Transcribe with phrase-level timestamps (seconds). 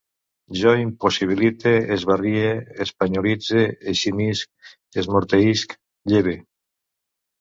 [0.59, 2.49] Jo impossibilite, esbarrie,
[2.85, 3.61] espanyolitze,
[3.93, 5.77] eximisc, esmorteïsc,
[6.15, 6.39] lleve